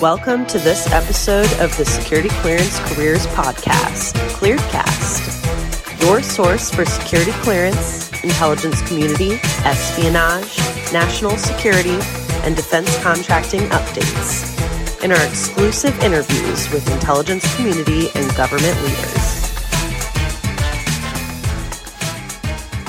Welcome 0.00 0.46
to 0.46 0.60
this 0.60 0.88
episode 0.92 1.50
of 1.58 1.76
the 1.76 1.84
Security 1.84 2.28
Clearance 2.28 2.78
Careers 2.78 3.26
Podcast, 3.28 4.12
ClearedCast, 4.30 6.00
your 6.00 6.22
source 6.22 6.70
for 6.70 6.84
security 6.84 7.32
clearance, 7.42 8.08
intelligence 8.22 8.80
community, 8.82 9.40
espionage, 9.64 10.56
national 10.92 11.36
security, 11.36 11.98
and 12.44 12.54
defense 12.54 12.96
contracting 13.02 13.62
updates, 13.70 15.02
and 15.02 15.12
our 15.12 15.26
exclusive 15.26 15.98
interviews 16.00 16.70
with 16.70 16.88
intelligence 16.92 17.56
community 17.56 18.06
and 18.14 18.36
government 18.36 18.80
leaders. 18.84 19.50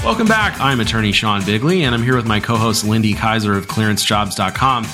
Welcome 0.03 0.27
back. 0.27 0.61
I'm 0.61 0.79
attorney 0.79 1.11
Sean 1.11 1.43
Bigley, 1.43 1.85
and 1.85 1.95
I'm 1.95 2.03
here 2.03 2.15
with 2.15 2.27
my 2.27 2.39
co 2.39 2.55
host 2.55 2.85
Lindy 2.85 3.15
Kyzer 3.15 3.57
of 3.57 3.65
clearancejobs.com. 3.65 4.85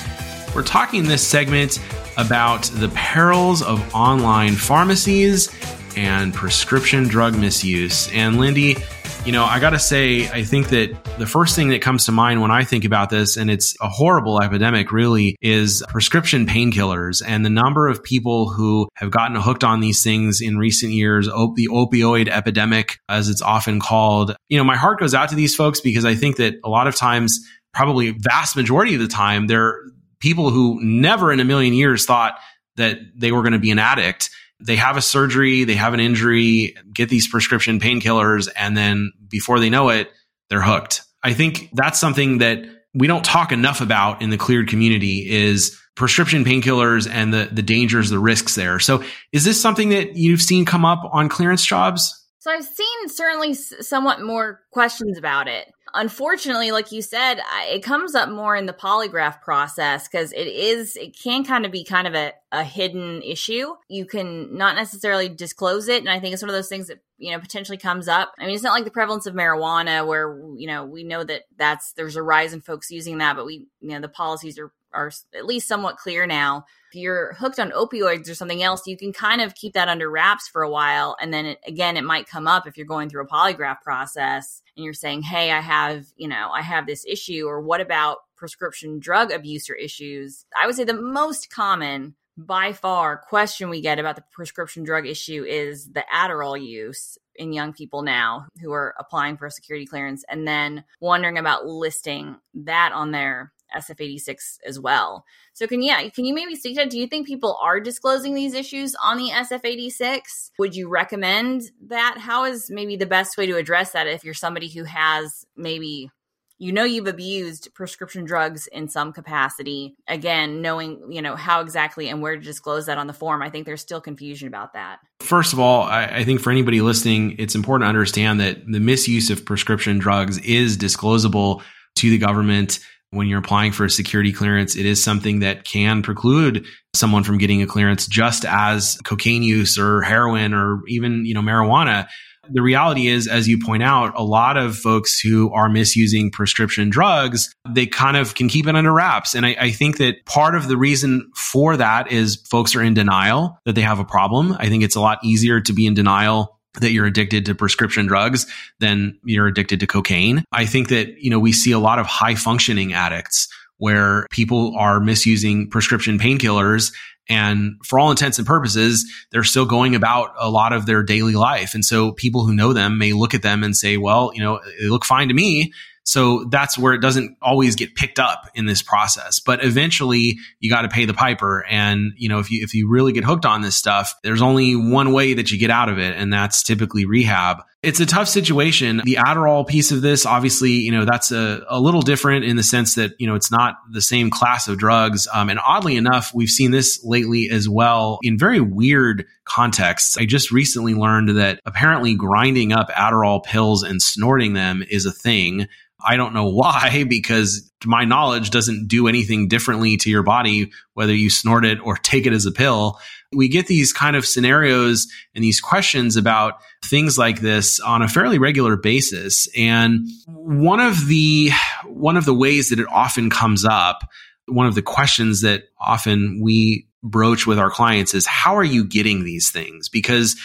We're 0.54 0.62
talking 0.62 1.04
this 1.04 1.26
segment 1.26 1.78
about 2.16 2.64
the 2.64 2.88
perils 2.90 3.62
of 3.62 3.94
online 3.94 4.54
pharmacies 4.54 5.50
and 5.96 6.34
prescription 6.34 7.04
drug 7.04 7.36
misuse. 7.36 8.10
And 8.12 8.38
Lindy, 8.38 8.76
you 9.24 9.32
know, 9.32 9.44
I 9.44 9.58
got 9.58 9.70
to 9.70 9.78
say, 9.78 10.28
I 10.28 10.44
think 10.44 10.68
that 10.68 10.96
the 11.18 11.26
first 11.26 11.56
thing 11.56 11.70
that 11.70 11.82
comes 11.82 12.06
to 12.06 12.12
mind 12.12 12.40
when 12.40 12.52
I 12.52 12.62
think 12.62 12.84
about 12.84 13.10
this, 13.10 13.36
and 13.36 13.50
it's 13.50 13.74
a 13.80 13.88
horrible 13.88 14.40
epidemic 14.40 14.92
really, 14.92 15.36
is 15.40 15.82
prescription 15.88 16.46
painkillers 16.46 17.22
and 17.26 17.44
the 17.44 17.50
number 17.50 17.88
of 17.88 18.04
people 18.04 18.50
who 18.50 18.88
have 18.94 19.10
gotten 19.10 19.36
hooked 19.36 19.64
on 19.64 19.80
these 19.80 20.02
things 20.04 20.40
in 20.40 20.58
recent 20.58 20.92
years, 20.92 21.28
op- 21.28 21.56
the 21.56 21.68
opioid 21.68 22.28
epidemic, 22.28 22.98
as 23.08 23.28
it's 23.28 23.42
often 23.42 23.80
called. 23.80 24.36
You 24.48 24.58
know, 24.58 24.64
my 24.64 24.76
heart 24.76 25.00
goes 25.00 25.12
out 25.12 25.30
to 25.30 25.34
these 25.34 25.56
folks 25.56 25.80
because 25.80 26.04
I 26.04 26.14
think 26.14 26.36
that 26.36 26.54
a 26.62 26.68
lot 26.68 26.86
of 26.86 26.94
times, 26.94 27.40
probably 27.74 28.10
vast 28.10 28.56
majority 28.56 28.94
of 28.94 29.00
the 29.00 29.08
time, 29.08 29.48
they're 29.48 29.80
people 30.20 30.50
who 30.50 30.80
never 30.82 31.32
in 31.32 31.40
a 31.40 31.44
million 31.44 31.74
years 31.74 32.06
thought 32.06 32.38
that 32.76 32.98
they 33.14 33.32
were 33.32 33.42
going 33.42 33.52
to 33.52 33.58
be 33.58 33.70
an 33.70 33.78
addict. 33.78 34.30
They 34.60 34.76
have 34.76 34.96
a 34.96 35.02
surgery, 35.02 35.64
they 35.64 35.74
have 35.74 35.94
an 35.94 36.00
injury, 36.00 36.76
get 36.92 37.08
these 37.08 37.28
prescription 37.28 37.78
painkillers, 37.80 38.48
and 38.56 38.76
then 38.76 39.12
before 39.28 39.60
they 39.60 39.70
know 39.70 39.90
it, 39.90 40.10
they're 40.48 40.62
hooked. 40.62 41.02
I 41.22 41.34
think 41.34 41.70
that's 41.72 41.98
something 41.98 42.38
that 42.38 42.64
we 42.94 43.06
don't 43.06 43.24
talk 43.24 43.52
enough 43.52 43.80
about 43.80 44.22
in 44.22 44.30
the 44.30 44.38
cleared 44.38 44.68
community 44.68 45.28
is 45.28 45.78
prescription 45.96 46.44
painkillers 46.44 47.08
and 47.10 47.32
the, 47.32 47.48
the 47.52 47.62
dangers, 47.62 48.10
the 48.10 48.18
risks 48.18 48.54
there. 48.54 48.78
So 48.78 49.02
is 49.32 49.44
this 49.44 49.60
something 49.60 49.90
that 49.90 50.16
you've 50.16 50.42
seen 50.42 50.64
come 50.64 50.84
up 50.84 51.02
on 51.12 51.28
clearance 51.28 51.64
jobs? 51.64 52.24
So 52.38 52.50
I've 52.50 52.64
seen 52.64 53.08
certainly 53.08 53.54
somewhat 53.54 54.22
more 54.22 54.60
questions 54.72 55.18
about 55.18 55.48
it 55.48 55.66
unfortunately, 55.96 56.70
like 56.70 56.92
you 56.92 57.02
said, 57.02 57.40
it 57.64 57.82
comes 57.82 58.14
up 58.14 58.28
more 58.28 58.54
in 58.54 58.66
the 58.66 58.72
polygraph 58.72 59.40
process 59.42 60.06
because 60.06 60.32
it 60.32 60.46
is, 60.46 60.96
it 60.96 61.18
can 61.18 61.44
kind 61.44 61.66
of 61.66 61.72
be 61.72 61.84
kind 61.84 62.06
of 62.06 62.14
a, 62.14 62.32
a 62.52 62.62
hidden 62.62 63.22
issue. 63.22 63.74
You 63.88 64.06
can 64.06 64.56
not 64.56 64.76
necessarily 64.76 65.28
disclose 65.28 65.88
it. 65.88 66.00
And 66.00 66.08
I 66.08 66.20
think 66.20 66.34
it's 66.34 66.42
one 66.42 66.50
of 66.50 66.54
those 66.54 66.68
things 66.68 66.86
that, 66.88 66.98
you 67.18 67.32
know, 67.32 67.40
potentially 67.40 67.78
comes 67.78 68.08
up. 68.08 68.32
I 68.38 68.46
mean, 68.46 68.54
it's 68.54 68.62
not 68.62 68.74
like 68.74 68.84
the 68.84 68.90
prevalence 68.90 69.26
of 69.26 69.34
marijuana 69.34 70.06
where, 70.06 70.38
you 70.56 70.66
know, 70.66 70.84
we 70.84 71.02
know 71.02 71.24
that 71.24 71.42
that's, 71.56 71.92
there's 71.94 72.16
a 72.16 72.22
rise 72.22 72.52
in 72.52 72.60
folks 72.60 72.90
using 72.90 73.18
that, 73.18 73.36
but 73.36 73.46
we, 73.46 73.66
you 73.80 73.90
know, 73.90 74.00
the 74.00 74.08
policies 74.08 74.58
are 74.58 74.72
are 74.96 75.12
at 75.36 75.46
least 75.46 75.68
somewhat 75.68 75.98
clear 75.98 76.26
now. 76.26 76.64
If 76.92 77.00
you're 77.00 77.34
hooked 77.34 77.58
on 77.58 77.70
opioids 77.72 78.30
or 78.30 78.34
something 78.34 78.62
else, 78.62 78.86
you 78.86 78.96
can 78.96 79.12
kind 79.12 79.40
of 79.40 79.54
keep 79.54 79.74
that 79.74 79.88
under 79.88 80.10
wraps 80.10 80.48
for 80.48 80.62
a 80.62 80.70
while. 80.70 81.16
And 81.20 81.32
then 81.32 81.46
it, 81.46 81.58
again, 81.66 81.96
it 81.96 82.04
might 82.04 82.28
come 82.28 82.46
up 82.46 82.66
if 82.66 82.76
you're 82.76 82.86
going 82.86 83.08
through 83.08 83.24
a 83.24 83.28
polygraph 83.28 83.82
process 83.82 84.62
and 84.76 84.84
you're 84.84 84.94
saying, 84.94 85.22
Hey, 85.22 85.52
I 85.52 85.60
have, 85.60 86.06
you 86.16 86.28
know, 86.28 86.50
I 86.52 86.62
have 86.62 86.86
this 86.86 87.04
issue, 87.06 87.46
or 87.46 87.60
what 87.60 87.80
about 87.80 88.18
prescription 88.36 88.98
drug 88.98 89.30
abuse 89.30 89.68
or 89.68 89.74
issues? 89.74 90.44
I 90.58 90.66
would 90.66 90.76
say 90.76 90.84
the 90.84 90.94
most 90.94 91.50
common 91.50 92.14
by 92.36 92.72
far 92.72 93.16
question 93.16 93.70
we 93.70 93.80
get 93.80 93.98
about 93.98 94.16
the 94.16 94.24
prescription 94.32 94.84
drug 94.84 95.06
issue 95.06 95.44
is 95.44 95.90
the 95.92 96.04
Adderall 96.12 96.62
use 96.62 97.16
in 97.34 97.52
young 97.52 97.72
people 97.72 98.02
now 98.02 98.46
who 98.60 98.72
are 98.72 98.94
applying 98.98 99.36
for 99.36 99.46
a 99.46 99.50
security 99.50 99.86
clearance 99.86 100.24
and 100.28 100.46
then 100.46 100.84
wondering 101.00 101.38
about 101.38 101.66
listing 101.66 102.36
that 102.54 102.92
on 102.92 103.10
their 103.10 103.52
SF86 103.74 104.58
as 104.66 104.78
well. 104.78 105.24
So 105.52 105.66
can 105.66 105.82
yeah, 105.82 106.08
can 106.10 106.24
you 106.24 106.34
maybe 106.34 106.54
speak 106.54 106.76
to 106.76 106.86
do 106.86 106.98
you 106.98 107.06
think 107.06 107.26
people 107.26 107.56
are 107.62 107.80
disclosing 107.80 108.34
these 108.34 108.54
issues 108.54 108.94
on 109.02 109.18
the 109.18 109.30
SF86? 109.30 110.50
Would 110.58 110.76
you 110.76 110.88
recommend 110.88 111.70
that? 111.88 112.16
How 112.18 112.44
is 112.44 112.70
maybe 112.70 112.96
the 112.96 113.06
best 113.06 113.36
way 113.36 113.46
to 113.46 113.56
address 113.56 113.92
that 113.92 114.06
if 114.06 114.24
you're 114.24 114.34
somebody 114.34 114.68
who 114.68 114.84
has 114.84 115.46
maybe 115.56 116.10
you 116.58 116.72
know 116.72 116.84
you've 116.84 117.06
abused 117.06 117.72
prescription 117.74 118.24
drugs 118.24 118.66
in 118.68 118.88
some 118.88 119.12
capacity 119.12 119.96
again 120.08 120.62
knowing 120.62 121.12
you 121.12 121.20
know 121.20 121.36
how 121.36 121.60
exactly 121.60 122.08
and 122.08 122.22
where 122.22 122.36
to 122.36 122.42
disclose 122.42 122.86
that 122.86 122.98
on 122.98 123.06
the 123.06 123.12
form 123.12 123.42
i 123.42 123.50
think 123.50 123.66
there's 123.66 123.80
still 123.80 124.00
confusion 124.00 124.48
about 124.48 124.72
that 124.72 124.98
first 125.20 125.52
of 125.52 125.60
all 125.60 125.82
I, 125.82 126.04
I, 126.06 126.24
think 126.24 126.40
for 126.40 126.50
anybody 126.50 126.80
listening 126.80 127.36
it's 127.38 127.54
important 127.54 127.84
to 127.84 127.88
understand 127.88 128.40
that 128.40 128.66
the 128.66 128.80
misuse 128.80 129.30
of 129.30 129.44
prescription 129.44 129.98
drugs 129.98 130.38
is 130.38 130.76
disclosable 130.78 131.62
to 131.96 132.10
the 132.10 132.18
government 132.18 132.80
when 133.16 133.28
you're 133.28 133.38
applying 133.38 133.72
for 133.72 133.84
a 133.84 133.90
security 133.90 134.32
clearance, 134.32 134.76
it 134.76 134.86
is 134.86 135.02
something 135.02 135.40
that 135.40 135.64
can 135.64 136.02
preclude 136.02 136.66
someone 136.94 137.24
from 137.24 137.38
getting 137.38 137.62
a 137.62 137.66
clearance 137.66 138.06
just 138.06 138.44
as 138.44 138.98
cocaine 139.04 139.42
use 139.42 139.78
or 139.78 140.02
heroin 140.02 140.54
or 140.54 140.82
even, 140.86 141.24
you 141.24 141.34
know, 141.34 141.40
marijuana. 141.40 142.06
The 142.48 142.62
reality 142.62 143.08
is, 143.08 143.26
as 143.26 143.48
you 143.48 143.58
point 143.58 143.82
out, 143.82 144.12
a 144.16 144.22
lot 144.22 144.56
of 144.56 144.76
folks 144.76 145.18
who 145.18 145.52
are 145.52 145.68
misusing 145.68 146.30
prescription 146.30 146.90
drugs, 146.90 147.52
they 147.68 147.86
kind 147.86 148.16
of 148.16 148.34
can 148.34 148.48
keep 148.48 148.68
it 148.68 148.76
under 148.76 148.92
wraps. 148.92 149.34
And 149.34 149.44
I, 149.44 149.56
I, 149.58 149.70
think 149.72 149.98
that 149.98 150.24
part 150.26 150.54
of 150.54 150.68
the 150.68 150.76
reason 150.76 151.28
for 151.34 151.76
that 151.76 152.12
is 152.12 152.36
folks 152.48 152.76
are 152.76 152.82
in 152.82 152.94
denial 152.94 153.58
that 153.64 153.74
they 153.74 153.80
have 153.80 153.98
a 153.98 154.04
problem. 154.04 154.56
I 154.60 154.68
think 154.68 154.84
it's 154.84 154.94
a 154.94 155.00
lot 155.00 155.18
easier 155.24 155.60
to 155.60 155.72
be 155.72 155.86
in 155.86 155.94
denial 155.94 156.55
that 156.80 156.92
you're 156.92 157.06
addicted 157.06 157.46
to 157.46 157.54
prescription 157.54 158.06
drugs 158.06 158.46
than 158.80 159.18
you're 159.24 159.46
addicted 159.46 159.80
to 159.80 159.86
cocaine. 159.86 160.44
I 160.52 160.66
think 160.66 160.88
that, 160.88 161.22
you 161.22 161.30
know, 161.30 161.38
we 161.38 161.52
see 161.52 161.72
a 161.72 161.78
lot 161.78 161.98
of 161.98 162.06
high 162.06 162.34
functioning 162.34 162.92
addicts 162.92 163.48
where 163.78 164.26
people 164.30 164.74
are 164.76 165.00
misusing 165.00 165.68
prescription 165.68 166.18
painkillers 166.18 166.92
and 167.28 167.74
for 167.84 167.98
all 167.98 168.10
intents 168.10 168.38
and 168.38 168.46
purposes, 168.46 169.04
they're 169.32 169.44
still 169.44 169.66
going 169.66 169.94
about 169.94 170.30
a 170.38 170.48
lot 170.48 170.72
of 170.72 170.86
their 170.86 171.02
daily 171.02 171.34
life. 171.34 171.74
And 171.74 171.84
so 171.84 172.12
people 172.12 172.46
who 172.46 172.54
know 172.54 172.72
them 172.72 172.98
may 172.98 173.12
look 173.12 173.34
at 173.34 173.42
them 173.42 173.64
and 173.64 173.76
say, 173.76 173.96
well, 173.96 174.30
you 174.32 174.42
know, 174.42 174.60
they 174.80 174.88
look 174.88 175.04
fine 175.04 175.28
to 175.28 175.34
me. 175.34 175.72
So 176.06 176.44
that's 176.44 176.78
where 176.78 176.94
it 176.94 177.00
doesn't 177.00 177.36
always 177.42 177.74
get 177.74 177.96
picked 177.96 178.20
up 178.20 178.48
in 178.54 178.64
this 178.64 178.80
process. 178.80 179.40
But 179.40 179.64
eventually 179.64 180.38
you 180.60 180.70
got 180.70 180.82
to 180.82 180.88
pay 180.88 181.04
the 181.04 181.12
piper. 181.12 181.66
And, 181.68 182.12
you 182.16 182.28
know, 182.28 182.38
if 182.38 182.48
you, 182.48 182.62
if 182.62 182.74
you 182.74 182.88
really 182.88 183.12
get 183.12 183.24
hooked 183.24 183.44
on 183.44 183.60
this 183.60 183.74
stuff, 183.74 184.14
there's 184.22 184.40
only 184.40 184.76
one 184.76 185.12
way 185.12 185.34
that 185.34 185.50
you 185.50 185.58
get 185.58 185.70
out 185.70 185.88
of 185.88 185.98
it. 185.98 186.16
And 186.16 186.32
that's 186.32 186.62
typically 186.62 187.06
rehab. 187.06 187.64
It's 187.86 188.00
a 188.00 188.06
tough 188.06 188.26
situation. 188.26 189.00
The 189.04 189.14
Adderall 189.14 189.64
piece 189.64 189.92
of 189.92 190.02
this, 190.02 190.26
obviously, 190.26 190.72
you 190.72 190.90
know, 190.90 191.04
that's 191.04 191.30
a, 191.30 191.64
a 191.68 191.78
little 191.78 192.02
different 192.02 192.44
in 192.44 192.56
the 192.56 192.64
sense 192.64 192.96
that, 192.96 193.12
you 193.20 193.28
know, 193.28 193.36
it's 193.36 193.52
not 193.52 193.76
the 193.88 194.02
same 194.02 194.28
class 194.28 194.66
of 194.66 194.76
drugs. 194.76 195.28
Um, 195.32 195.48
and 195.48 195.60
oddly 195.64 195.94
enough, 195.94 196.34
we've 196.34 196.50
seen 196.50 196.72
this 196.72 197.04
lately 197.04 197.48
as 197.48 197.68
well 197.68 198.18
in 198.22 198.38
very 198.38 198.58
weird 198.58 199.24
contexts. 199.44 200.18
I 200.18 200.24
just 200.24 200.50
recently 200.50 200.94
learned 200.94 201.36
that 201.38 201.60
apparently 201.64 202.16
grinding 202.16 202.72
up 202.72 202.90
Adderall 202.90 203.44
pills 203.44 203.84
and 203.84 204.02
snorting 204.02 204.54
them 204.54 204.82
is 204.90 205.06
a 205.06 205.12
thing. 205.12 205.68
I 206.04 206.16
don't 206.16 206.34
know 206.34 206.48
why, 206.48 207.04
because 207.08 207.70
my 207.84 208.04
knowledge 208.04 208.50
doesn't 208.50 208.88
do 208.88 209.06
anything 209.06 209.46
differently 209.46 209.96
to 209.98 210.10
your 210.10 210.24
body, 210.24 210.72
whether 210.94 211.14
you 211.14 211.30
snort 211.30 211.64
it 211.64 211.78
or 211.80 211.96
take 211.96 212.26
it 212.26 212.32
as 212.32 212.46
a 212.46 212.52
pill. 212.52 212.98
We 213.32 213.48
get 213.48 213.66
these 213.66 213.92
kind 213.92 214.16
of 214.16 214.26
scenarios 214.26 215.06
and 215.34 215.42
these 215.42 215.60
questions 215.60 216.16
about 216.16 216.54
things 216.84 217.18
like 217.18 217.40
this 217.40 217.80
on 217.80 218.02
a 218.02 218.08
fairly 218.08 218.38
regular 218.38 218.76
basis. 218.76 219.48
And 219.56 220.06
one 220.26 220.80
of 220.80 221.06
the, 221.06 221.50
one 221.84 222.16
of 222.16 222.24
the 222.24 222.34
ways 222.34 222.70
that 222.70 222.78
it 222.78 222.86
often 222.88 223.30
comes 223.30 223.64
up, 223.64 224.08
one 224.46 224.66
of 224.66 224.74
the 224.74 224.82
questions 224.82 225.42
that 225.42 225.64
often 225.80 226.40
we 226.40 226.86
broach 227.02 227.46
with 227.46 227.58
our 227.58 227.70
clients 227.70 228.14
is 228.14 228.26
how 228.26 228.56
are 228.56 228.64
you 228.64 228.84
getting 228.84 229.24
these 229.24 229.50
things? 229.50 229.88
Because 229.88 230.36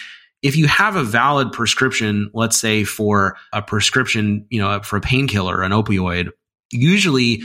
if 0.42 0.56
you 0.56 0.66
have 0.66 0.96
a 0.96 1.04
valid 1.04 1.52
prescription, 1.52 2.30
let's 2.34 2.56
say 2.56 2.84
for 2.84 3.36
a 3.52 3.62
prescription, 3.62 4.46
you 4.50 4.60
know, 4.60 4.80
for 4.80 4.96
a 4.96 5.00
painkiller, 5.00 5.62
an 5.62 5.70
opioid, 5.70 6.30
usually 6.70 7.42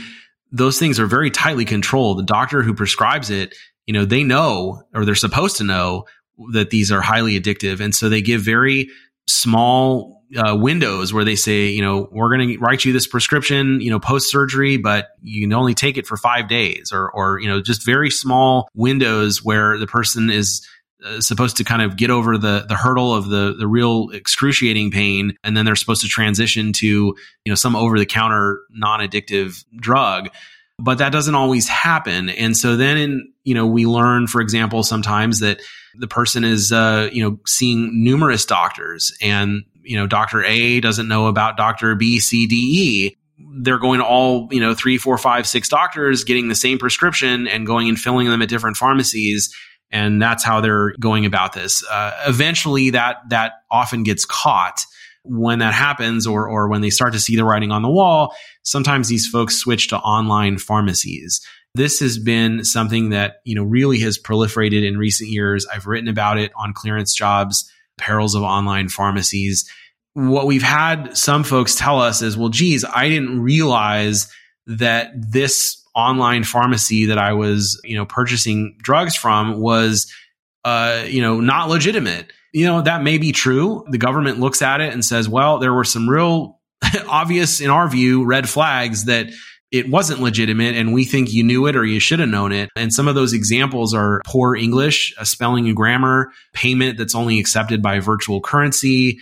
those 0.50 0.78
things 0.78 0.98
are 0.98 1.06
very 1.06 1.30
tightly 1.30 1.64
controlled. 1.64 2.18
The 2.18 2.24
doctor 2.24 2.62
who 2.62 2.74
prescribes 2.74 3.30
it, 3.30 3.54
you 3.88 3.94
know, 3.94 4.04
they 4.04 4.22
know 4.22 4.82
or 4.94 5.06
they're 5.06 5.14
supposed 5.14 5.56
to 5.56 5.64
know 5.64 6.04
that 6.52 6.68
these 6.68 6.92
are 6.92 7.00
highly 7.00 7.40
addictive. 7.40 7.80
And 7.80 7.94
so 7.94 8.10
they 8.10 8.20
give 8.20 8.42
very 8.42 8.90
small 9.26 10.22
uh, 10.36 10.54
windows 10.54 11.14
where 11.14 11.24
they 11.24 11.36
say, 11.36 11.68
you 11.68 11.80
know, 11.80 12.06
we're 12.12 12.28
going 12.28 12.50
to 12.50 12.58
write 12.58 12.84
you 12.84 12.92
this 12.92 13.06
prescription, 13.06 13.80
you 13.80 13.90
know, 13.90 13.98
post 13.98 14.30
surgery, 14.30 14.76
but 14.76 15.08
you 15.22 15.40
can 15.40 15.54
only 15.54 15.72
take 15.72 15.96
it 15.96 16.06
for 16.06 16.18
five 16.18 16.48
days 16.48 16.92
or, 16.92 17.10
or, 17.10 17.40
you 17.40 17.48
know, 17.48 17.62
just 17.62 17.82
very 17.82 18.10
small 18.10 18.68
windows 18.74 19.42
where 19.42 19.78
the 19.78 19.86
person 19.86 20.28
is 20.28 20.68
uh, 21.02 21.22
supposed 21.22 21.56
to 21.56 21.64
kind 21.64 21.80
of 21.80 21.96
get 21.96 22.10
over 22.10 22.36
the 22.36 22.66
the 22.68 22.74
hurdle 22.74 23.14
of 23.14 23.28
the 23.28 23.54
the 23.56 23.68
real 23.68 24.08
excruciating 24.12 24.90
pain 24.90 25.32
and 25.44 25.56
then 25.56 25.64
they're 25.64 25.76
supposed 25.76 26.02
to 26.02 26.08
transition 26.08 26.72
to 26.72 26.86
you 26.86 27.14
know 27.46 27.54
some 27.54 27.76
over 27.76 28.00
the 28.00 28.04
counter 28.04 28.62
non-addictive 28.70 29.64
drug 29.76 30.28
but 30.78 30.98
that 30.98 31.10
doesn't 31.10 31.34
always 31.34 31.68
happen. 31.68 32.28
And 32.30 32.56
so 32.56 32.76
then, 32.76 33.32
you 33.42 33.54
know, 33.54 33.66
we 33.66 33.84
learn, 33.86 34.26
for 34.26 34.40
example, 34.40 34.82
sometimes 34.82 35.40
that 35.40 35.60
the 35.96 36.06
person 36.06 36.44
is, 36.44 36.70
uh, 36.70 37.08
you 37.12 37.22
know, 37.22 37.38
seeing 37.46 38.04
numerous 38.04 38.44
doctors 38.44 39.12
and, 39.20 39.64
you 39.82 39.96
know, 39.96 40.06
Dr. 40.06 40.44
A 40.44 40.80
doesn't 40.80 41.08
know 41.08 41.26
about 41.26 41.56
Dr. 41.56 41.94
B, 41.96 42.20
C, 42.20 42.46
D, 42.46 42.56
E. 42.56 43.16
They're 43.60 43.78
going 43.78 43.98
to 43.98 44.04
all, 44.04 44.48
you 44.52 44.60
know, 44.60 44.74
three, 44.74 44.98
four, 44.98 45.18
five, 45.18 45.46
six 45.46 45.68
doctors 45.68 46.22
getting 46.24 46.48
the 46.48 46.54
same 46.54 46.78
prescription 46.78 47.48
and 47.48 47.66
going 47.66 47.88
and 47.88 47.98
filling 47.98 48.28
them 48.28 48.42
at 48.42 48.48
different 48.48 48.76
pharmacies. 48.76 49.52
And 49.90 50.20
that's 50.22 50.44
how 50.44 50.60
they're 50.60 50.92
going 51.00 51.24
about 51.24 51.54
this. 51.54 51.82
Uh, 51.90 52.12
eventually 52.26 52.90
that, 52.90 53.16
that 53.30 53.52
often 53.70 54.02
gets 54.04 54.24
caught 54.24 54.84
when 55.28 55.58
that 55.60 55.74
happens 55.74 56.26
or, 56.26 56.48
or 56.48 56.68
when 56.68 56.80
they 56.80 56.90
start 56.90 57.12
to 57.12 57.20
see 57.20 57.36
the 57.36 57.44
writing 57.44 57.70
on 57.70 57.82
the 57.82 57.90
wall, 57.90 58.34
sometimes 58.62 59.08
these 59.08 59.26
folks 59.26 59.56
switch 59.56 59.88
to 59.88 59.98
online 59.98 60.58
pharmacies. 60.58 61.40
This 61.74 62.00
has 62.00 62.18
been 62.18 62.64
something 62.64 63.10
that, 63.10 63.36
you 63.44 63.54
know, 63.54 63.62
really 63.62 64.00
has 64.00 64.18
proliferated 64.18 64.86
in 64.86 64.96
recent 64.96 65.30
years. 65.30 65.66
I've 65.66 65.86
written 65.86 66.08
about 66.08 66.38
it 66.38 66.50
on 66.56 66.72
clearance 66.72 67.14
jobs, 67.14 67.70
perils 67.98 68.34
of 68.34 68.42
online 68.42 68.88
pharmacies. 68.88 69.70
What 70.14 70.46
we've 70.46 70.62
had 70.62 71.16
some 71.16 71.44
folks 71.44 71.74
tell 71.74 72.00
us 72.00 72.22
is, 72.22 72.36
well, 72.36 72.48
geez, 72.48 72.84
I 72.84 73.08
didn't 73.08 73.40
realize 73.42 74.32
that 74.66 75.12
this 75.14 75.82
online 75.94 76.44
pharmacy 76.44 77.06
that 77.06 77.18
I 77.18 77.32
was, 77.32 77.80
you 77.84 77.96
know, 77.96 78.06
purchasing 78.06 78.76
drugs 78.80 79.16
from 79.16 79.60
was, 79.60 80.12
uh, 80.64 81.04
you 81.06 81.20
know, 81.20 81.40
not 81.40 81.68
legitimate 81.68 82.32
you 82.52 82.66
know, 82.66 82.82
that 82.82 83.02
may 83.02 83.18
be 83.18 83.32
true. 83.32 83.84
The 83.90 83.98
government 83.98 84.40
looks 84.40 84.62
at 84.62 84.80
it 84.80 84.92
and 84.92 85.04
says, 85.04 85.28
well, 85.28 85.58
there 85.58 85.72
were 85.72 85.84
some 85.84 86.08
real 86.08 86.58
obvious, 87.08 87.60
in 87.60 87.70
our 87.70 87.88
view, 87.88 88.24
red 88.24 88.48
flags 88.48 89.04
that 89.04 89.28
it 89.70 89.90
wasn't 89.90 90.20
legitimate 90.20 90.74
and 90.74 90.94
we 90.94 91.04
think 91.04 91.32
you 91.32 91.42
knew 91.42 91.66
it 91.66 91.76
or 91.76 91.84
you 91.84 92.00
should 92.00 92.20
have 92.20 92.28
known 92.28 92.52
it. 92.52 92.70
And 92.74 92.92
some 92.92 93.06
of 93.06 93.14
those 93.14 93.34
examples 93.34 93.92
are 93.92 94.22
poor 94.26 94.56
English, 94.56 95.14
a 95.18 95.26
spelling 95.26 95.66
and 95.66 95.76
grammar, 95.76 96.32
payment 96.54 96.96
that's 96.96 97.14
only 97.14 97.38
accepted 97.38 97.82
by 97.82 98.00
virtual 98.00 98.40
currency, 98.40 99.18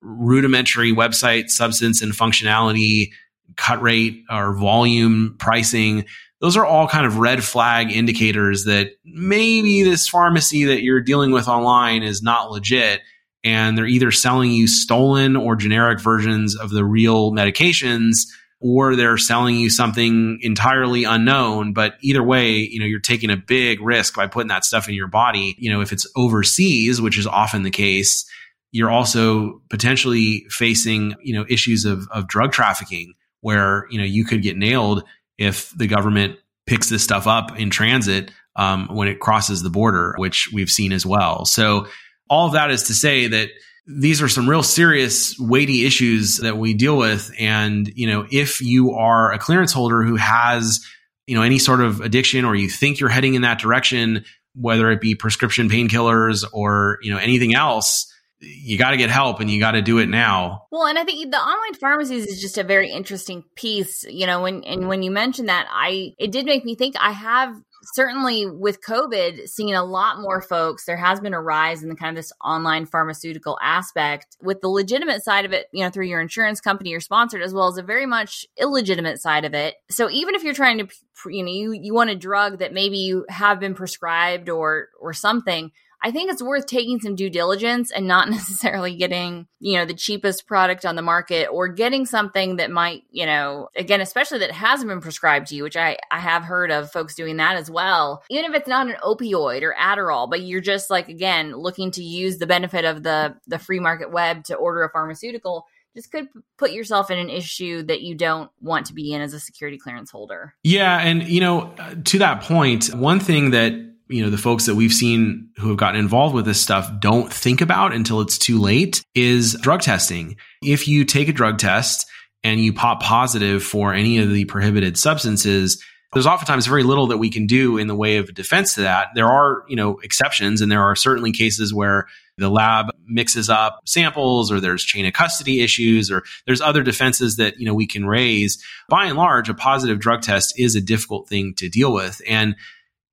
rudimentary 0.00 0.92
website 0.92 1.48
substance 1.48 2.00
and 2.00 2.12
functionality, 2.12 3.10
cut 3.56 3.82
rate 3.82 4.24
or 4.30 4.54
volume 4.54 5.36
pricing 5.38 6.06
those 6.40 6.56
are 6.56 6.64
all 6.64 6.88
kind 6.88 7.06
of 7.06 7.18
red 7.18 7.44
flag 7.44 7.92
indicators 7.92 8.64
that 8.64 8.92
maybe 9.04 9.82
this 9.82 10.08
pharmacy 10.08 10.64
that 10.64 10.82
you're 10.82 11.00
dealing 11.00 11.32
with 11.32 11.48
online 11.48 12.02
is 12.02 12.22
not 12.22 12.50
legit 12.50 13.00
and 13.44 13.76
they're 13.76 13.86
either 13.86 14.10
selling 14.10 14.50
you 14.50 14.66
stolen 14.66 15.36
or 15.36 15.56
generic 15.56 16.00
versions 16.00 16.56
of 16.56 16.70
the 16.70 16.84
real 16.84 17.32
medications 17.32 18.26
or 18.62 18.94
they're 18.94 19.16
selling 19.16 19.56
you 19.56 19.70
something 19.70 20.38
entirely 20.42 21.04
unknown. 21.04 21.72
But 21.72 21.94
either 22.02 22.22
way 22.22 22.56
you 22.56 22.80
know 22.80 22.86
you're 22.86 23.00
taking 23.00 23.30
a 23.30 23.36
big 23.36 23.80
risk 23.80 24.14
by 24.14 24.26
putting 24.26 24.48
that 24.48 24.64
stuff 24.64 24.88
in 24.88 24.94
your 24.94 25.08
body. 25.08 25.56
You 25.58 25.70
know 25.70 25.80
if 25.80 25.92
it's 25.92 26.06
overseas 26.16 27.00
which 27.00 27.18
is 27.18 27.26
often 27.26 27.62
the 27.62 27.70
case 27.70 28.24
you're 28.72 28.90
also 28.90 29.60
potentially 29.68 30.46
facing 30.48 31.14
you 31.22 31.34
know 31.34 31.44
issues 31.48 31.84
of, 31.84 32.06
of 32.10 32.28
drug 32.28 32.52
trafficking 32.52 33.14
where 33.40 33.86
you 33.90 33.98
know 33.98 34.04
you 34.04 34.24
could 34.24 34.42
get 34.42 34.56
nailed 34.56 35.04
if 35.40 35.72
the 35.76 35.88
government 35.88 36.38
picks 36.66 36.88
this 36.88 37.02
stuff 37.02 37.26
up 37.26 37.58
in 37.58 37.70
transit 37.70 38.30
um, 38.54 38.88
when 38.94 39.08
it 39.08 39.18
crosses 39.18 39.62
the 39.62 39.70
border, 39.70 40.14
which 40.18 40.50
we've 40.52 40.70
seen 40.70 40.92
as 40.92 41.04
well. 41.04 41.44
So 41.44 41.88
all 42.28 42.46
of 42.46 42.52
that 42.52 42.70
is 42.70 42.84
to 42.84 42.94
say 42.94 43.26
that 43.26 43.48
these 43.86 44.22
are 44.22 44.28
some 44.28 44.48
real 44.48 44.62
serious 44.62 45.36
weighty 45.38 45.84
issues 45.86 46.36
that 46.36 46.56
we 46.56 46.74
deal 46.74 46.96
with 46.96 47.32
and 47.38 47.90
you 47.96 48.06
know 48.06 48.26
if 48.30 48.60
you 48.60 48.92
are 48.92 49.32
a 49.32 49.38
clearance 49.38 49.72
holder 49.72 50.02
who 50.02 50.14
has 50.14 50.86
you 51.26 51.34
know 51.34 51.42
any 51.42 51.58
sort 51.58 51.80
of 51.80 52.00
addiction 52.00 52.44
or 52.44 52.54
you 52.54 52.68
think 52.68 53.00
you're 53.00 53.08
heading 53.08 53.34
in 53.34 53.42
that 53.42 53.58
direction 53.58 54.24
whether 54.54 54.90
it 54.90 55.00
be 55.00 55.14
prescription 55.14 55.68
painkillers 55.68 56.44
or 56.52 56.98
you 57.02 57.10
know 57.10 57.18
anything 57.18 57.54
else 57.54 58.09
you 58.40 58.78
got 58.78 58.90
to 58.90 58.96
get 58.96 59.10
help 59.10 59.40
and 59.40 59.50
you 59.50 59.60
got 59.60 59.72
to 59.72 59.82
do 59.82 59.98
it 59.98 60.08
now. 60.08 60.66
Well, 60.70 60.86
and 60.86 60.98
I 60.98 61.04
think 61.04 61.30
the 61.30 61.38
online 61.38 61.74
pharmacies 61.74 62.26
is 62.26 62.40
just 62.40 62.58
a 62.58 62.64
very 62.64 62.90
interesting 62.90 63.44
piece, 63.54 64.04
you 64.04 64.26
know, 64.26 64.42
when 64.42 64.64
and 64.64 64.88
when 64.88 65.02
you 65.02 65.10
mentioned 65.10 65.48
that, 65.48 65.66
I 65.70 66.14
it 66.18 66.32
did 66.32 66.46
make 66.46 66.64
me 66.64 66.74
think 66.74 66.94
I 66.98 67.12
have 67.12 67.54
certainly 67.94 68.46
with 68.46 68.82
COVID 68.82 69.48
seen 69.48 69.74
a 69.74 69.84
lot 69.84 70.20
more 70.20 70.40
folks. 70.40 70.84
There 70.84 70.96
has 70.96 71.20
been 71.20 71.34
a 71.34 71.40
rise 71.40 71.82
in 71.82 71.88
the 71.88 71.94
kind 71.94 72.10
of 72.10 72.16
this 72.16 72.32
online 72.44 72.86
pharmaceutical 72.86 73.58
aspect 73.62 74.36
with 74.42 74.60
the 74.60 74.68
legitimate 74.68 75.24
side 75.24 75.44
of 75.44 75.52
it, 75.52 75.66
you 75.72 75.84
know, 75.84 75.90
through 75.90 76.06
your 76.06 76.20
insurance 76.20 76.60
company 76.60 76.94
or 76.94 77.00
sponsored, 77.00 77.42
as 77.42 77.54
well 77.54 77.68
as 77.68 77.78
a 77.78 77.82
very 77.82 78.06
much 78.06 78.46
illegitimate 78.58 79.20
side 79.20 79.44
of 79.44 79.54
it. 79.54 79.74
So 79.90 80.10
even 80.10 80.34
if 80.34 80.44
you're 80.44 80.54
trying 80.54 80.78
to, 80.78 80.88
you 81.26 81.42
know, 81.42 81.52
you, 81.52 81.72
you 81.72 81.94
want 81.94 82.10
a 82.10 82.16
drug 82.16 82.58
that 82.58 82.72
maybe 82.72 82.98
you 82.98 83.24
have 83.28 83.60
been 83.60 83.74
prescribed 83.74 84.48
or 84.48 84.88
or 85.00 85.12
something 85.12 85.72
I 86.02 86.10
think 86.10 86.30
it's 86.30 86.42
worth 86.42 86.66
taking 86.66 86.98
some 87.00 87.14
due 87.14 87.30
diligence 87.30 87.90
and 87.90 88.06
not 88.06 88.30
necessarily 88.30 88.96
getting, 88.96 89.46
you 89.58 89.76
know, 89.76 89.84
the 89.84 89.94
cheapest 89.94 90.46
product 90.46 90.86
on 90.86 90.96
the 90.96 91.02
market 91.02 91.48
or 91.50 91.68
getting 91.68 92.06
something 92.06 92.56
that 92.56 92.70
might, 92.70 93.02
you 93.10 93.26
know, 93.26 93.68
again, 93.76 94.00
especially 94.00 94.38
that 94.38 94.52
hasn't 94.52 94.88
been 94.88 95.00
prescribed 95.00 95.48
to 95.48 95.54
you, 95.54 95.62
which 95.62 95.76
I, 95.76 95.98
I 96.10 96.20
have 96.20 96.42
heard 96.42 96.70
of 96.70 96.90
folks 96.90 97.14
doing 97.14 97.36
that 97.38 97.56
as 97.56 97.70
well. 97.70 98.22
Even 98.30 98.46
if 98.46 98.54
it's 98.54 98.68
not 98.68 98.88
an 98.88 98.96
opioid 99.02 99.62
or 99.62 99.74
Adderall, 99.78 100.28
but 100.28 100.42
you're 100.42 100.60
just 100.60 100.90
like, 100.90 101.08
again, 101.08 101.52
looking 101.52 101.90
to 101.92 102.02
use 102.02 102.38
the 102.38 102.46
benefit 102.46 102.84
of 102.84 103.02
the, 103.02 103.36
the 103.46 103.58
free 103.58 103.80
market 103.80 104.10
web 104.10 104.44
to 104.44 104.54
order 104.54 104.82
a 104.82 104.90
pharmaceutical 104.90 105.66
just 105.96 106.12
could 106.12 106.28
put 106.56 106.70
yourself 106.70 107.10
in 107.10 107.18
an 107.18 107.28
issue 107.28 107.82
that 107.82 108.00
you 108.00 108.14
don't 108.14 108.50
want 108.60 108.86
to 108.86 108.94
be 108.94 109.12
in 109.12 109.20
as 109.20 109.34
a 109.34 109.40
security 109.40 109.76
clearance 109.76 110.10
holder. 110.10 110.54
Yeah. 110.62 110.98
And, 110.98 111.24
you 111.24 111.40
know, 111.40 111.74
to 112.04 112.18
that 112.20 112.42
point, 112.42 112.94
one 112.94 113.18
thing 113.18 113.50
that 113.50 113.89
you 114.10 114.22
know 114.22 114.30
the 114.30 114.38
folks 114.38 114.66
that 114.66 114.74
we've 114.74 114.92
seen 114.92 115.50
who 115.58 115.68
have 115.68 115.76
gotten 115.76 116.00
involved 116.00 116.34
with 116.34 116.44
this 116.44 116.60
stuff 116.60 116.90
don't 117.00 117.32
think 117.32 117.60
about 117.60 117.94
until 117.94 118.20
it's 118.20 118.38
too 118.38 118.58
late 118.58 119.02
is 119.14 119.54
drug 119.60 119.80
testing. 119.80 120.36
If 120.62 120.88
you 120.88 121.04
take 121.04 121.28
a 121.28 121.32
drug 121.32 121.58
test 121.58 122.06
and 122.42 122.60
you 122.60 122.72
pop 122.72 123.02
positive 123.02 123.62
for 123.62 123.94
any 123.94 124.18
of 124.18 124.30
the 124.30 124.44
prohibited 124.46 124.98
substances, 124.98 125.82
there's 126.12 126.26
oftentimes 126.26 126.66
very 126.66 126.82
little 126.82 127.06
that 127.08 127.18
we 127.18 127.30
can 127.30 127.46
do 127.46 127.78
in 127.78 127.86
the 127.86 127.94
way 127.94 128.16
of 128.16 128.28
a 128.28 128.32
defense 128.32 128.74
to 128.74 128.80
that. 128.82 129.08
There 129.14 129.28
are, 129.28 129.64
you 129.68 129.76
know, 129.76 129.98
exceptions 130.02 130.60
and 130.60 130.70
there 130.70 130.82
are 130.82 130.96
certainly 130.96 131.30
cases 131.30 131.72
where 131.72 132.06
the 132.36 132.48
lab 132.48 132.86
mixes 133.06 133.48
up 133.48 133.80
samples 133.84 134.50
or 134.50 134.58
there's 134.58 134.82
chain 134.82 135.06
of 135.06 135.12
custody 135.12 135.60
issues 135.60 136.10
or 136.10 136.24
there's 136.46 136.60
other 136.60 136.82
defenses 136.82 137.36
that, 137.36 137.58
you 137.58 137.66
know, 137.66 137.74
we 137.74 137.86
can 137.86 138.06
raise. 138.06 138.64
By 138.88 139.04
and 139.06 139.16
large, 139.16 139.48
a 139.48 139.54
positive 139.54 140.00
drug 140.00 140.22
test 140.22 140.58
is 140.58 140.74
a 140.74 140.80
difficult 140.80 141.28
thing 141.28 141.54
to 141.58 141.68
deal 141.68 141.92
with. 141.92 142.20
And 142.26 142.56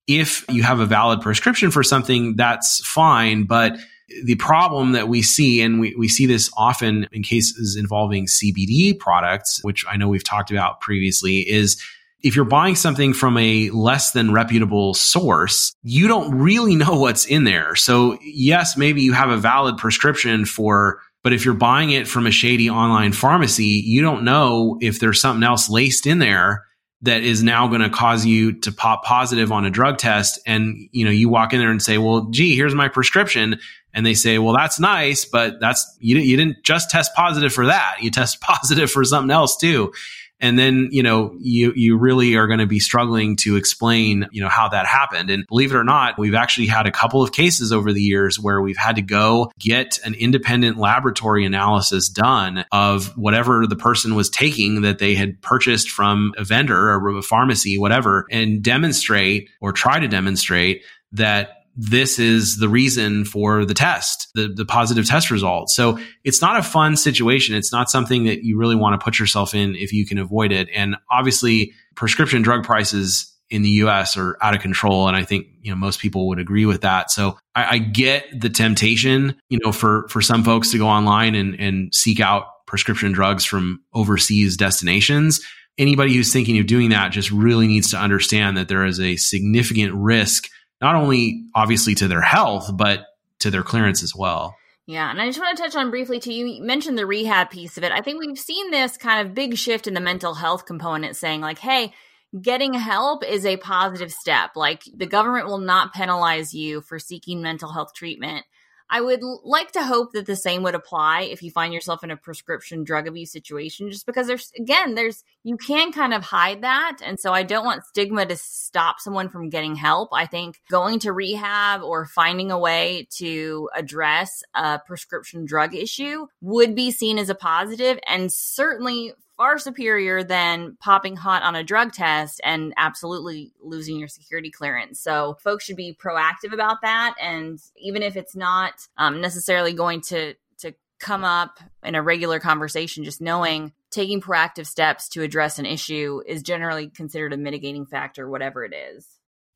if 0.07 0.45
you 0.49 0.63
have 0.63 0.79
a 0.79 0.85
valid 0.85 1.21
prescription 1.21 1.69
for 1.69 1.83
something, 1.83 2.35
that's 2.35 2.85
fine. 2.85 3.43
But 3.43 3.77
the 4.23 4.35
problem 4.35 4.93
that 4.93 5.09
we 5.09 5.21
see, 5.21 5.61
and 5.61 5.79
we, 5.79 5.93
we 5.95 6.07
see 6.07 6.25
this 6.25 6.49
often 6.57 7.07
in 7.11 7.23
cases 7.23 7.75
involving 7.77 8.25
CBD 8.25 8.97
products, 8.97 9.59
which 9.63 9.85
I 9.87 9.97
know 9.97 10.07
we've 10.07 10.23
talked 10.23 10.49
about 10.49 10.79
previously, 10.79 11.39
is 11.39 11.81
if 12.23 12.35
you're 12.35 12.45
buying 12.45 12.75
something 12.75 13.13
from 13.13 13.37
a 13.37 13.69
less 13.71 14.11
than 14.11 14.31
reputable 14.31 14.93
source, 14.93 15.73
you 15.83 16.07
don't 16.07 16.33
really 16.33 16.75
know 16.75 16.99
what's 16.99 17.25
in 17.25 17.43
there. 17.43 17.75
So, 17.75 18.17
yes, 18.21 18.77
maybe 18.77 19.01
you 19.01 19.13
have 19.13 19.29
a 19.29 19.37
valid 19.37 19.77
prescription 19.77 20.45
for, 20.45 20.99
but 21.21 21.33
if 21.33 21.43
you're 21.45 21.53
buying 21.53 21.91
it 21.91 22.07
from 22.07 22.25
a 22.25 22.31
shady 22.31 22.69
online 22.69 23.11
pharmacy, 23.11 23.83
you 23.85 24.01
don't 24.01 24.23
know 24.23 24.77
if 24.81 24.99
there's 24.99 25.21
something 25.21 25.43
else 25.43 25.69
laced 25.69 26.07
in 26.07 26.19
there 26.19 26.63
that 27.03 27.21
is 27.21 27.43
now 27.43 27.67
going 27.67 27.81
to 27.81 27.89
cause 27.89 28.25
you 28.25 28.53
to 28.53 28.71
pop 28.71 29.03
positive 29.03 29.51
on 29.51 29.65
a 29.65 29.69
drug 29.69 29.97
test. 29.97 30.39
And 30.45 30.89
you 30.91 31.05
know 31.05 31.11
you 31.11 31.29
walk 31.29 31.53
in 31.53 31.59
there 31.59 31.71
and 31.71 31.81
say 31.81 31.97
well 31.97 32.27
gee 32.29 32.55
here's 32.55 32.75
my 32.75 32.87
prescription. 32.87 33.59
And 33.93 34.05
they 34.05 34.13
say 34.13 34.37
well 34.37 34.55
that's 34.55 34.79
nice 34.79 35.25
but 35.25 35.59
that's 35.59 35.97
you, 35.99 36.17
you 36.17 36.37
didn't 36.37 36.63
just 36.63 36.89
test 36.89 37.13
positive 37.15 37.53
for 37.53 37.67
that. 37.67 37.97
You 38.01 38.11
test 38.11 38.41
positive 38.41 38.91
for 38.91 39.03
something 39.03 39.31
else 39.31 39.57
too 39.57 39.93
and 40.39 40.57
then 40.57 40.89
you 40.91 41.03
know 41.03 41.35
you 41.39 41.73
you 41.75 41.97
really 41.97 42.35
are 42.35 42.47
going 42.47 42.59
to 42.59 42.67
be 42.67 42.79
struggling 42.79 43.35
to 43.37 43.55
explain 43.55 44.27
you 44.31 44.41
know 44.41 44.49
how 44.49 44.69
that 44.69 44.85
happened. 44.85 45.29
And 45.29 45.45
believe 45.47 45.71
it 45.71 45.75
or 45.75 45.83
not 45.83 46.17
we've 46.17 46.35
actually 46.35 46.67
had 46.67 46.87
a 46.87 46.91
couple 46.91 47.23
of 47.23 47.31
cases 47.31 47.71
over 47.71 47.91
the 47.93 48.01
years 48.01 48.39
where 48.39 48.61
we've 48.61 48.77
had 48.77 48.95
to 48.97 49.01
go 49.01 49.51
get 49.59 49.99
an 50.05 50.13
independent 50.13 50.77
laboratory 50.77 51.45
analysis 51.45 52.09
done 52.09 52.65
of 52.71 53.17
whatever 53.17 53.65
the 53.67 53.75
person 53.75 54.15
was 54.15 54.29
taking 54.29 54.81
that 54.81 54.99
they 54.99 55.15
had 55.15 55.41
purchased 55.41 55.89
from 55.89 56.33
a 56.37 56.43
vendor 56.43 56.91
or 56.91 57.17
a 57.17 57.21
pharmacy 57.21 57.77
whatever 57.77 58.25
and 58.31 58.61
demonstrate 58.63 59.49
or 59.61 59.71
try 59.71 59.99
to 59.99 60.07
demonstrate 60.07 60.83
that 61.13 61.56
this 61.79 62.17
is 62.17 62.57
the 62.57 62.67
reason 62.67 63.23
for 63.23 63.63
the 63.63 63.75
test, 63.75 64.29
the, 64.33 64.47
the 64.47 64.65
positive 64.65 65.05
test 65.05 65.29
result. 65.29 65.69
So 65.69 65.99
it's 66.23 66.41
not 66.41 66.57
a 66.57 66.63
fun 66.63 66.97
situation. 66.97 67.55
It's 67.55 67.71
not 67.71 67.91
something 67.91 68.25
that 68.25 68.43
you 68.43 68.57
really 68.57 68.75
want 68.75 68.99
to 68.99 69.03
put 69.03 69.19
yourself 69.19 69.53
in 69.53 69.75
if 69.75 69.93
you 69.93 70.05
can 70.05 70.17
avoid 70.17 70.51
it. 70.51 70.67
And 70.73 70.95
obviously, 71.11 71.73
prescription 71.95 72.41
drug 72.41 72.63
prices 72.63 73.31
in 73.49 73.61
the 73.61 73.69
US 73.69 74.17
are 74.17 74.37
out 74.41 74.55
of 74.55 74.61
control. 74.61 75.07
And 75.07 75.15
I 75.15 75.23
think, 75.23 75.47
you 75.61 75.71
know, 75.71 75.77
most 75.77 75.99
people 75.99 76.27
would 76.29 76.39
agree 76.39 76.65
with 76.65 76.81
that. 76.81 77.11
So 77.11 77.37
I, 77.55 77.75
I 77.75 77.77
get 77.77 78.25
the 78.37 78.49
temptation, 78.49 79.35
you 79.49 79.59
know, 79.63 79.71
for, 79.71 80.07
for 80.09 80.21
some 80.21 80.43
folks 80.43 80.71
to 80.71 80.77
go 80.77 80.87
online 80.87 81.35
and, 81.35 81.59
and 81.59 81.93
seek 81.93 82.19
out 82.19 82.45
prescription 82.65 83.11
drugs 83.11 83.45
from 83.45 83.81
overseas 83.93 84.57
destinations. 84.57 85.39
anybody 85.77 86.13
who's 86.13 86.33
thinking 86.33 86.57
of 86.59 86.65
doing 86.67 86.89
that 86.89 87.11
just 87.11 87.31
really 87.31 87.67
needs 87.67 87.91
to 87.91 87.97
understand 87.97 88.57
that 88.57 88.67
there 88.67 88.85
is 88.85 88.99
a 88.99 89.15
significant 89.15 89.93
risk, 89.93 90.49
not 90.81 90.95
only 90.95 91.45
obviously 91.55 91.95
to 91.95 92.07
their 92.07 92.21
health, 92.21 92.69
but 92.73 93.05
to 93.39 93.51
their 93.51 93.63
clearance 93.63 94.03
as 94.03 94.15
well. 94.15 94.55
Yeah, 94.85 95.11
and 95.11 95.21
I 95.21 95.25
just 95.25 95.39
want 95.39 95.57
to 95.57 95.63
touch 95.63 95.75
on 95.75 95.89
briefly 95.89 96.19
too. 96.19 96.31
You 96.31 96.63
mentioned 96.63 96.97
the 96.97 97.05
rehab 97.05 97.49
piece 97.49 97.77
of 97.77 97.83
it. 97.83 97.91
I 97.91 98.01
think 98.01 98.19
we've 98.19 98.39
seen 98.39 98.71
this 98.71 98.95
kind 98.95 99.25
of 99.27 99.35
big 99.35 99.57
shift 99.57 99.85
in 99.85 99.93
the 99.93 99.99
mental 99.99 100.33
health 100.33 100.65
component, 100.65 101.17
saying 101.17 101.41
like, 101.41 101.59
"Hey, 101.59 101.93
getting 102.41 102.73
help 102.73 103.25
is 103.25 103.45
a 103.45 103.57
positive 103.57 104.13
step. 104.13 104.51
Like 104.55 104.83
the 104.95 105.05
government 105.05 105.47
will 105.47 105.57
not 105.57 105.93
penalize 105.93 106.53
you 106.53 106.79
for 106.81 106.99
seeking 106.99 107.41
mental 107.41 107.73
health 107.73 107.93
treatment." 107.93 108.45
I 108.89 109.01
would 109.01 109.21
like 109.43 109.71
to 109.73 109.83
hope 109.83 110.13
that 110.13 110.25
the 110.25 110.35
same 110.35 110.63
would 110.63 110.75
apply 110.75 111.21
if 111.21 111.43
you 111.43 111.51
find 111.51 111.73
yourself 111.73 112.03
in 112.03 112.11
a 112.11 112.17
prescription 112.17 112.83
drug 112.83 113.07
abuse 113.07 113.31
situation, 113.31 113.91
just 113.91 114.05
because 114.05 114.27
there's, 114.27 114.51
again, 114.57 114.95
there's, 114.95 115.23
you 115.43 115.57
can 115.57 115.91
kind 115.91 116.13
of 116.13 116.23
hide 116.23 116.61
that. 116.61 116.99
And 117.03 117.19
so 117.19 117.33
I 117.33 117.43
don't 117.43 117.65
want 117.65 117.85
stigma 117.85 118.25
to 118.25 118.37
stop 118.37 118.99
someone 118.99 119.29
from 119.29 119.49
getting 119.49 119.75
help. 119.75 120.09
I 120.13 120.25
think 120.25 120.61
going 120.69 120.99
to 120.99 121.11
rehab 121.11 121.81
or 121.83 122.05
finding 122.05 122.51
a 122.51 122.59
way 122.59 123.07
to 123.17 123.69
address 123.75 124.43
a 124.53 124.79
prescription 124.79 125.45
drug 125.45 125.75
issue 125.75 126.27
would 126.41 126.75
be 126.75 126.91
seen 126.91 127.17
as 127.17 127.29
a 127.29 127.35
positive 127.35 127.99
and 128.07 128.31
certainly 128.31 129.13
far 129.37 129.59
superior 129.59 130.23
than 130.23 130.75
popping 130.81 131.15
hot 131.15 131.43
on 131.43 131.55
a 131.55 131.63
drug 131.63 131.93
test 131.93 132.41
and 132.43 132.73
absolutely 132.75 133.53
losing 133.61 133.97
your 133.97 134.07
security 134.07 134.49
clearance. 134.49 134.99
So 134.99 135.37
folks 135.41 135.63
should 135.63 135.75
be 135.75 135.95
proactive 135.95 136.53
about 136.53 136.81
that. 136.81 137.15
And 137.21 137.59
even 137.77 138.01
if 138.01 138.17
it's 138.17 138.35
not 138.35 138.73
um, 138.97 139.21
necessarily 139.21 139.73
going 139.73 140.01
to, 140.01 140.33
to 140.59 140.73
come 140.99 141.23
up 141.23 141.59
in 141.83 141.93
a 141.93 142.01
regular 142.01 142.39
conversation, 142.39 143.03
just 143.03 143.21
knowing 143.21 143.73
taking 143.91 144.21
proactive 144.21 144.65
steps 144.65 145.07
to 145.09 145.21
address 145.21 145.59
an 145.59 145.67
issue 145.67 146.21
is 146.25 146.41
generally 146.41 146.89
considered 146.89 147.31
a 147.31 147.37
mitigating 147.37 147.85
factor, 147.85 148.27
whatever 148.27 148.65
it 148.65 148.73
is. 148.73 149.07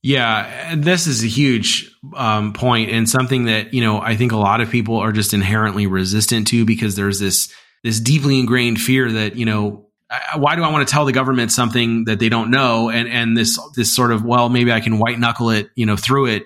Yeah, 0.04 0.76
this 0.76 1.06
is 1.06 1.24
a 1.24 1.28
huge 1.28 1.92
um, 2.16 2.54
point 2.54 2.90
and 2.90 3.08
something 3.08 3.46
that 3.46 3.72
you 3.72 3.82
know 3.82 4.02
I 4.02 4.16
think 4.16 4.32
a 4.32 4.38
lot 4.38 4.60
of 4.60 4.72
people 4.72 4.98
are 4.98 5.12
just 5.12 5.32
inherently 5.32 5.86
resistant 5.86 6.48
to 6.48 6.66
because 6.66 6.96
there's 6.96 7.20
this 7.20 7.54
this 7.84 8.00
deeply 8.00 8.40
ingrained 8.40 8.80
fear 8.80 9.12
that 9.12 9.36
you 9.36 9.46
know 9.46 9.88
why 10.36 10.56
do 10.56 10.64
I 10.64 10.72
want 10.72 10.88
to 10.88 10.92
tell 10.92 11.06
the 11.06 11.14
government 11.14 11.52
something 11.52 12.06
that 12.06 12.20
they 12.20 12.30
don't 12.30 12.52
know? 12.52 12.90
And 12.90 13.08
and 13.08 13.38
this 13.38 13.60
this 13.76 13.96
sort 13.96 14.12
of 14.12 14.24
well 14.24 14.50
maybe 14.50 14.72
I 14.72 14.82
can 14.82 15.00
white 15.00 15.20
knuckle 15.20 15.50
it 15.50 15.70
you 15.76 15.86
know 15.86 15.96
through 15.96 16.28
it 16.28 16.44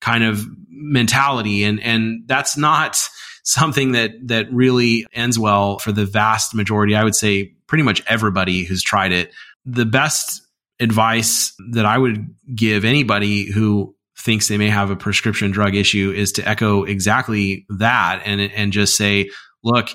kind 0.00 0.24
of 0.24 0.44
mentality. 0.68 1.64
And 1.64 1.82
and 1.82 2.22
that's 2.26 2.56
not 2.56 3.08
something 3.42 3.92
that 3.92 4.12
that 4.28 4.52
really 4.52 5.06
ends 5.12 5.38
well 5.38 5.78
for 5.78 5.92
the 5.92 6.04
vast 6.04 6.54
majority 6.54 6.94
I 6.94 7.04
would 7.04 7.16
say 7.16 7.54
pretty 7.66 7.82
much 7.82 8.02
everybody 8.06 8.64
who's 8.64 8.82
tried 8.82 9.12
it. 9.12 9.32
The 9.64 9.86
best 9.86 10.42
advice 10.80 11.52
that 11.72 11.84
I 11.84 11.98
would 11.98 12.34
give 12.54 12.84
anybody 12.84 13.50
who 13.50 13.96
thinks 14.16 14.48
they 14.48 14.58
may 14.58 14.68
have 14.68 14.90
a 14.90 14.96
prescription 14.96 15.50
drug 15.50 15.74
issue 15.74 16.12
is 16.14 16.32
to 16.32 16.48
echo 16.48 16.84
exactly 16.84 17.66
that 17.68 18.22
and 18.24 18.40
and 18.40 18.72
just 18.72 18.96
say 18.96 19.30
look 19.64 19.88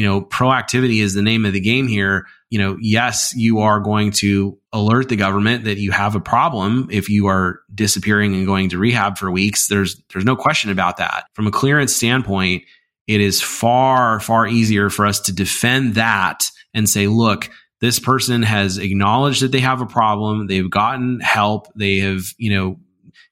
you 0.00 0.06
know, 0.06 0.22
proactivity 0.22 1.02
is 1.02 1.12
the 1.12 1.20
name 1.20 1.44
of 1.44 1.52
the 1.52 1.60
game 1.60 1.86
here. 1.86 2.26
You 2.48 2.58
know, 2.58 2.78
yes, 2.80 3.34
you 3.36 3.58
are 3.58 3.80
going 3.80 4.12
to 4.12 4.58
alert 4.72 5.10
the 5.10 5.16
government 5.16 5.64
that 5.64 5.76
you 5.76 5.90
have 5.90 6.14
a 6.14 6.20
problem 6.20 6.88
if 6.90 7.10
you 7.10 7.26
are 7.26 7.60
disappearing 7.74 8.34
and 8.34 8.46
going 8.46 8.70
to 8.70 8.78
rehab 8.78 9.18
for 9.18 9.30
weeks. 9.30 9.66
There's 9.66 10.02
there's 10.10 10.24
no 10.24 10.36
question 10.36 10.70
about 10.70 10.96
that. 10.96 11.26
From 11.34 11.46
a 11.46 11.50
clearance 11.50 11.94
standpoint, 11.94 12.64
it 13.06 13.20
is 13.20 13.42
far 13.42 14.20
far 14.20 14.46
easier 14.46 14.88
for 14.88 15.04
us 15.04 15.20
to 15.20 15.34
defend 15.34 15.96
that 15.96 16.44
and 16.72 16.88
say, 16.88 17.06
look, 17.06 17.50
this 17.82 17.98
person 17.98 18.42
has 18.42 18.78
acknowledged 18.78 19.42
that 19.42 19.52
they 19.52 19.60
have 19.60 19.82
a 19.82 19.86
problem, 19.86 20.46
they've 20.46 20.70
gotten 20.70 21.20
help, 21.20 21.66
they 21.76 21.98
have, 21.98 22.22
you 22.38 22.54
know, 22.54 22.80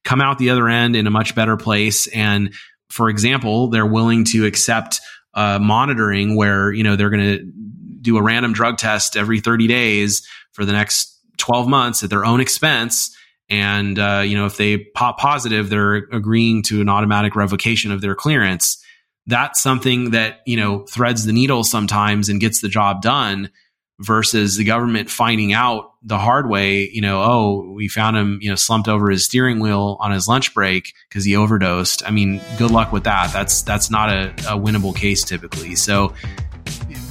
come 0.05 0.21
out 0.21 0.37
the 0.37 0.51
other 0.51 0.69
end 0.69 0.97
in 0.97 1.07
a 1.07 1.11
much 1.11 1.35
better 1.35 1.57
place 1.57 2.09
and 2.09 2.53
for 2.91 3.11
example, 3.11 3.69
they're 3.69 3.87
willing 3.87 4.25
to 4.25 4.47
accept 4.47 5.01
uh, 5.39 5.59
monitoring 5.61 6.35
where 6.35 6.73
you 6.73 6.83
know 6.83 6.97
they're 6.97 7.11
going 7.11 7.39
to 7.39 7.53
do 8.01 8.17
a 8.17 8.23
random 8.23 8.53
drug 8.53 8.77
test 8.77 9.17
every 9.17 9.39
30 9.39 9.69
days 9.69 10.27
for 10.53 10.65
the 10.65 10.73
next 10.73 11.17
12 11.37 11.69
months 11.69 12.03
at 12.03 12.11
their 12.11 12.25
own 12.25 12.41
expense. 12.41 13.17
And 13.49 13.97
uh, 13.99 14.23
you 14.27 14.37
know 14.37 14.47
if 14.47 14.57
they 14.57 14.79
pop 14.79 15.19
positive 15.19 15.71
they're 15.71 15.95
agreeing 15.95 16.65
to 16.65 16.81
an 16.81 16.89
automatic 16.89 17.37
revocation 17.37 17.93
of 17.93 18.01
their 18.01 18.17
clearance. 18.17 18.85
That's 19.27 19.63
something 19.63 20.11
that 20.11 20.41
you 20.45 20.57
know 20.57 20.81
threads 20.87 21.25
the 21.25 21.33
needle 21.33 21.63
sometimes 21.63 22.29
and 22.29 22.41
gets 22.41 22.61
the 22.61 22.69
job 22.69 23.01
done 23.01 23.51
versus 24.01 24.57
the 24.57 24.65
government 24.65 25.11
finding 25.11 25.53
out 25.53 25.93
the 26.03 26.19
hard 26.19 26.49
way, 26.49 26.89
you 26.89 27.01
know, 27.01 27.21
oh, 27.23 27.73
we 27.75 27.89
found 27.89 28.17
him, 28.17 28.39
you 28.41 28.49
know, 28.49 28.55
slumped 28.55 28.89
over 28.89 29.11
his 29.11 29.25
steering 29.25 29.59
wheel 29.59 29.97
on 30.01 30.13
his 30.13 30.29
lunch 30.29 30.55
break 30.55 30.95
because 31.09 31.25
he 31.25 31.37
overdosed. 31.37 32.03
I 32.07 32.11
mean, 32.11 32.41
good 32.57 32.71
luck 32.71 32.93
with 32.93 33.05
that. 33.05 33.33
That's 33.33 33.63
that's 33.63 33.91
not 33.91 34.11
a, 34.11 34.29
a 34.31 34.59
winnable 34.59 34.95
case 34.95 35.25
typically. 35.25 35.75
So 35.75 36.15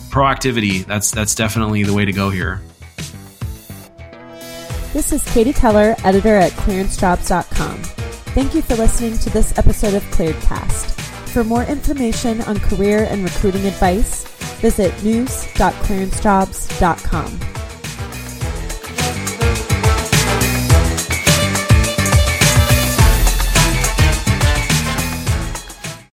proactivity, 0.10 0.86
that's 0.86 1.12
that's 1.12 1.36
definitely 1.36 1.84
the 1.84 1.94
way 1.94 2.06
to 2.06 2.14
go 2.14 2.30
here. 2.30 2.62
This 4.94 5.12
is 5.12 5.24
Katie 5.34 5.54
Keller, 5.54 5.96
editor 6.04 6.36
at 6.36 6.54
clearancejobs.com. 6.54 7.84
Thank 8.34 8.56
you 8.56 8.62
for 8.62 8.76
listening 8.76 9.18
to 9.20 9.30
this 9.30 9.58
episode 9.58 9.94
of 9.94 10.04
ClearedCast. 10.06 10.92
For 11.30 11.44
more 11.44 11.64
information 11.64 12.42
on 12.42 12.60
career 12.60 13.06
and 13.10 13.24
recruiting 13.24 13.66
advice, 13.66 14.26
visit 14.62 14.94
news.clearancejobs.com. 15.04 17.57